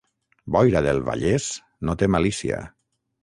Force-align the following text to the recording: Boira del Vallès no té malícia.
Boira 0.53 0.81
del 0.85 1.01
Vallès 1.09 1.51
no 1.89 1.97
té 2.03 2.09
malícia. 2.17 2.63